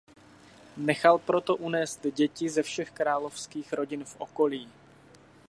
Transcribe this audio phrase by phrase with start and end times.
[0.77, 4.69] Nechal proto unést děti ze všech královských rodin v okolí.